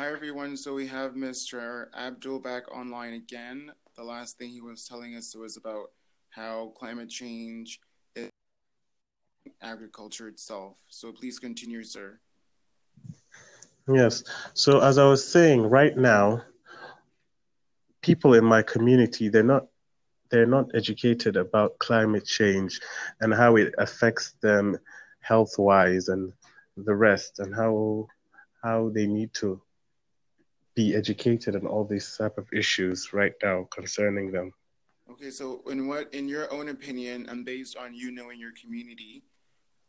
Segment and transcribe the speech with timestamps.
[0.00, 0.56] Hi, everyone.
[0.56, 1.88] So we have Mr.
[1.94, 3.70] Abdul back online again.
[3.98, 5.90] The last thing he was telling us was about
[6.30, 7.80] how climate change
[8.16, 8.30] is
[9.60, 10.78] agriculture itself.
[10.88, 12.18] So please continue, sir.
[13.92, 14.24] Yes.
[14.54, 16.44] So as I was saying, right now,
[18.00, 19.66] people in my community they're not
[20.30, 22.80] they're not educated about climate change
[23.20, 24.78] and how it affects them
[25.20, 26.32] health wise and
[26.78, 28.06] the rest and how
[28.62, 29.60] how they need to
[30.74, 34.52] be educated on all these type of issues right now concerning them.
[35.10, 39.24] Okay, so in what in your own opinion and based on you knowing your community,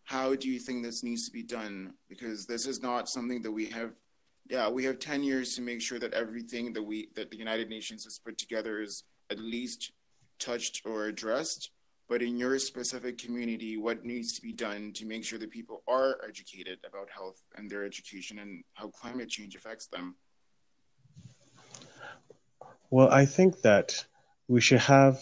[0.04, 1.94] how do you think this needs to be done?
[2.09, 3.94] Because this is not something that we have
[4.49, 7.70] yeah, we have 10 years to make sure that everything that we that the United
[7.70, 9.91] Nations has put together is at least
[10.40, 11.70] touched or addressed.
[12.09, 15.84] But in your specific community, what needs to be done to make sure that people
[15.88, 20.16] are educated about health and their education and how climate change affects them?
[22.91, 24.03] Well, I think that
[24.49, 25.17] we should have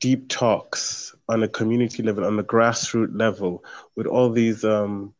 [0.00, 3.62] deep talks on a community level, on the grassroots level,
[3.94, 5.14] with all these um,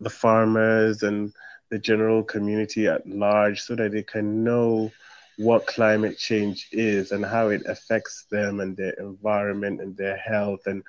[0.00, 1.32] the farmers and
[1.70, 4.92] the general community at large, so that they can know
[5.38, 10.66] what climate change is and how it affects them and their environment and their health,
[10.66, 10.82] and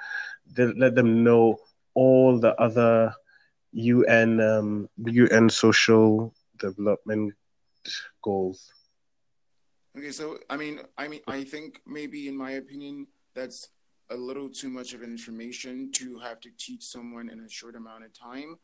[0.58, 1.58] let them know
[1.94, 3.14] all the other
[3.72, 7.34] UN um, UN social development
[8.22, 8.70] goals.
[9.98, 13.70] Okay, so I mean, I mean, I think maybe in my opinion, that's
[14.10, 17.76] a little too much of an information to have to teach someone in a short
[17.76, 18.58] amount of time,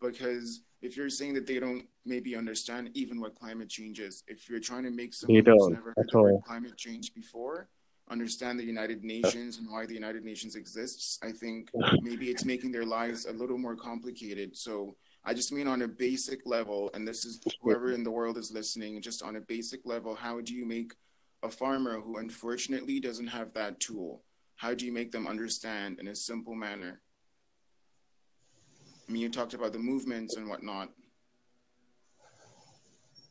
[0.00, 4.48] because if you're saying that they don't maybe understand even what climate change is, if
[4.48, 7.68] you're trying to make someone who's never heard of climate change before
[8.10, 11.70] understand the United Nations and why the United Nations exists, I think
[12.02, 14.56] maybe it's making their lives a little more complicated.
[14.56, 18.36] So I just mean on a basic level, and this is whoever in the world
[18.36, 20.94] is listening, just on a basic level, how do you make
[21.44, 24.22] a farmer who unfortunately doesn't have that tool?
[24.56, 27.00] How do you make them understand in a simple manner?
[29.08, 30.90] I mean, you talked about the movements and whatnot.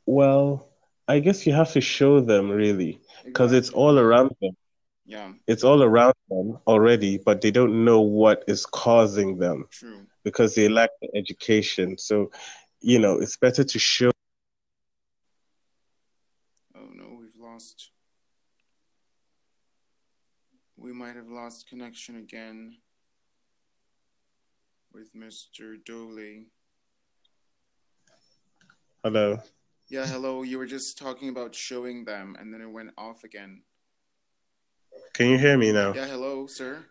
[0.06, 0.70] Well,
[1.08, 3.58] I guess you have to show them really, because exactly.
[3.58, 4.56] it's all around them.
[5.12, 5.34] Yeah.
[5.48, 9.68] It's all around them already, but they don't know what is causing them.
[9.70, 11.98] True because they lack the education.
[11.98, 12.32] So,
[12.80, 14.12] you know, it's better to show.
[16.76, 17.92] Oh no, we've lost.
[20.78, 22.78] We might have lost connection again
[24.94, 25.76] with Mr.
[25.86, 26.46] Dole.
[29.04, 29.40] Hello.
[29.90, 30.44] Yeah, hello.
[30.44, 33.64] You were just talking about showing them and then it went off again.
[35.14, 35.94] Can you hear me now?
[35.94, 36.86] Yeah, hello, sir.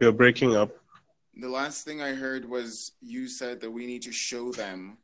[0.00, 0.70] You're breaking up.
[1.36, 4.98] The last thing I heard was you said that we need to show them.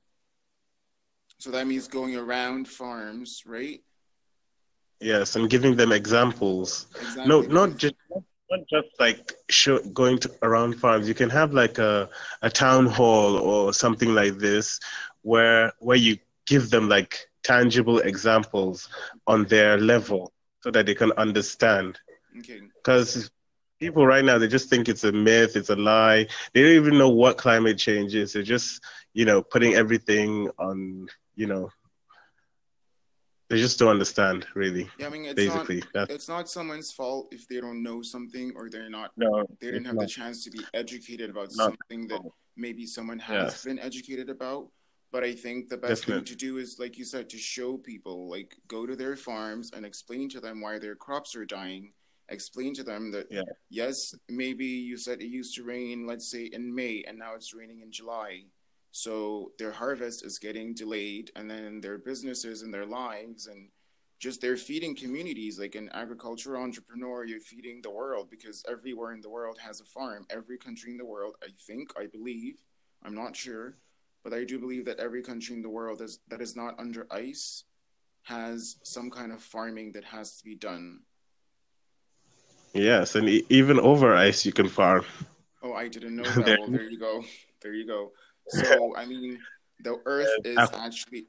[1.38, 3.82] So that means going around farms, right?
[5.00, 6.86] Yes, and giving them examples.
[6.98, 7.28] Exactly.
[7.28, 7.94] No, not just
[8.50, 11.08] not just like show, going to, around farms.
[11.08, 12.08] You can have like a
[12.42, 14.80] a town hall or something like this,
[15.22, 16.16] where where you
[16.46, 18.88] give them like tangible examples
[19.26, 20.32] on their level,
[20.62, 21.98] so that they can understand.
[22.38, 22.62] Okay.
[22.76, 23.30] Because
[23.78, 26.26] people right now they just think it's a myth, it's a lie.
[26.52, 28.32] They don't even know what climate change is.
[28.32, 31.06] They're just, you know, putting everything on,
[31.36, 31.70] you know,
[33.50, 34.88] they just don't understand really.
[34.98, 36.14] Yeah, I mean, it's basically not, That's...
[36.14, 39.12] it's not someone's fault if they don't know something or they're not.
[39.16, 40.02] No, they didn't have not.
[40.02, 41.74] the chance to be educated about not.
[41.76, 42.20] something that
[42.56, 43.64] maybe someone has yes.
[43.64, 44.68] been educated about.
[45.14, 46.14] But I think the best Definitely.
[46.14, 49.70] thing to do is, like you said, to show people, like go to their farms
[49.72, 51.92] and explain to them why their crops are dying
[52.30, 53.42] explain to them that yeah.
[53.70, 57.54] yes, maybe you said it used to rain, let's say in May, and now it's
[57.54, 58.44] raining in July.
[58.92, 63.68] So their harvest is getting delayed, and then their businesses and their lives and
[64.18, 69.20] just they're feeding communities like an agricultural entrepreneur you're feeding the world because everywhere in
[69.20, 72.62] the world has a farm every country in the world i think i believe
[73.02, 73.76] i'm not sure
[74.24, 77.06] but i do believe that every country in the world is, that is not under
[77.10, 77.64] ice
[78.22, 81.00] has some kind of farming that has to be done
[82.74, 85.04] Yes, and even over ice you can farm.
[85.62, 86.58] Oh, I didn't know that.
[86.58, 87.24] well, there you go.
[87.62, 88.12] There you go.
[88.48, 89.38] So, I mean,
[89.82, 91.26] the Earth is actually.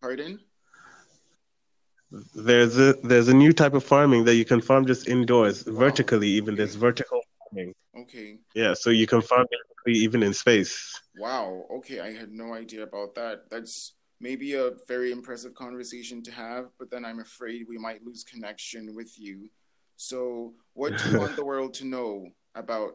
[0.00, 0.40] Pardon?
[2.34, 5.74] There's a there's a new type of farming that you can farm just indoors, wow.
[5.74, 6.26] vertically.
[6.26, 6.56] Even okay.
[6.56, 7.72] there's vertical farming.
[7.96, 8.38] Okay.
[8.56, 9.46] Yeah, so you can farm
[9.86, 11.00] even in space.
[11.16, 11.64] Wow.
[11.78, 13.50] Okay, I had no idea about that.
[13.50, 18.24] That's maybe a very impressive conversation to have, but then I'm afraid we might lose
[18.24, 19.48] connection with you
[20.02, 22.26] so, what do you want the world to know
[22.56, 22.94] about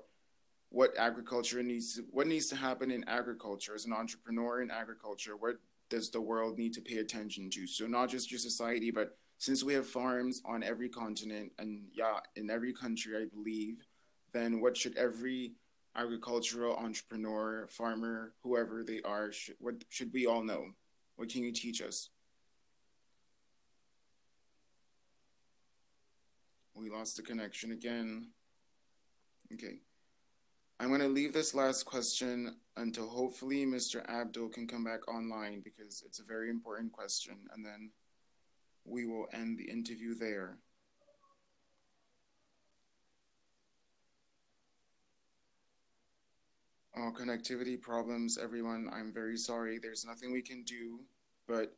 [0.69, 5.37] what agriculture needs to, what needs to happen in agriculture as an entrepreneur in agriculture
[5.37, 5.55] what
[5.89, 9.63] does the world need to pay attention to so not just your society but since
[9.63, 13.81] we have farms on every continent and yeah in every country i believe
[14.33, 15.53] then what should every
[15.97, 20.67] agricultural entrepreneur farmer whoever they are should, what should we all know
[21.15, 22.09] what can you teach us
[26.75, 28.27] we lost the connection again
[29.53, 29.79] okay
[30.79, 34.07] I'm going to leave this last question until hopefully Mr.
[34.07, 37.89] Abdul can come back online because it's a very important question, and then
[38.85, 40.59] we will end the interview there.
[46.97, 48.89] All connectivity problems, everyone.
[48.91, 49.77] I'm very sorry.
[49.77, 50.99] There's nothing we can do,
[51.47, 51.75] but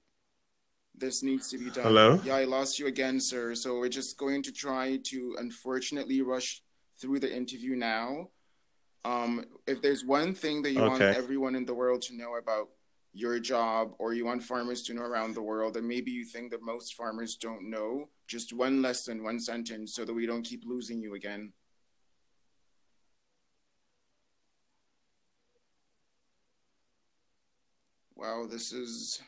[0.95, 1.83] this needs to be done.
[1.83, 2.21] Hello?
[2.23, 3.53] Yeah, I lost you again, sir.
[3.55, 6.61] So we're just going to try to unfortunately rush
[6.99, 8.29] through the interview now
[9.05, 10.89] um, if there's one thing that you okay.
[10.89, 12.69] want everyone in the world to know about
[13.13, 16.51] your job or you want farmers to know around the world and maybe you think
[16.51, 20.63] that most farmers don't know just one lesson one sentence so that we don't keep
[20.63, 21.51] losing you again
[28.19, 29.21] wow this is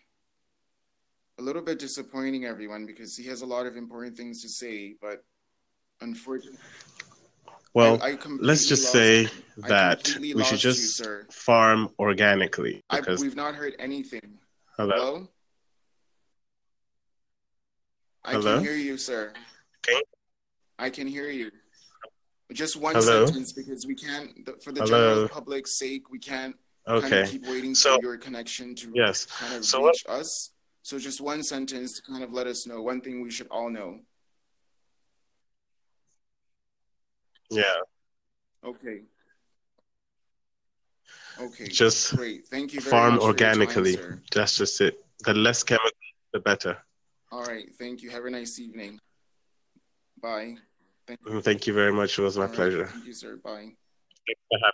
[1.40, 4.96] a little bit disappointing everyone because he has a lot of important things to say
[5.02, 5.24] but
[6.02, 6.60] unfortunately
[7.74, 12.84] well, I, I let's just say that we should just you, farm organically.
[12.92, 13.22] Because...
[13.22, 14.40] I, we've not heard anything.
[14.76, 14.96] Hello?
[14.96, 15.28] Hello?
[18.26, 18.56] I Hello?
[18.56, 19.32] can hear you, sir.
[19.88, 20.02] Okay.
[20.78, 21.50] I can hear you.
[22.52, 23.26] Just one Hello?
[23.26, 25.14] sentence because we can't, for the Hello?
[25.14, 26.56] general public's sake, we can't
[26.88, 27.10] okay.
[27.10, 29.26] kind of keep waiting so, for your connection to yes.
[29.26, 30.20] kind of so reach what...
[30.20, 30.52] us.
[30.84, 33.70] So just one sentence to kind of let us know one thing we should all
[33.70, 34.00] know.
[37.52, 37.64] Yeah.
[38.66, 39.02] Okay.
[41.40, 41.68] Okay.
[41.68, 42.48] Just great.
[42.48, 42.82] Thank you.
[42.82, 43.98] farm organically.
[43.98, 45.04] Time, That's just it.
[45.20, 45.90] The less chemical,
[46.34, 46.78] the better.
[47.32, 47.68] All right.
[47.78, 48.10] Thank you.
[48.10, 49.00] Have a nice evening.
[50.22, 50.56] Bye.
[51.08, 52.18] Thank you, Thank you very much.
[52.18, 52.84] It was my All pleasure.
[52.84, 52.90] Right.
[52.90, 53.38] Thank you, sir.
[53.44, 53.74] Bye.
[54.28, 54.71] Thanks for having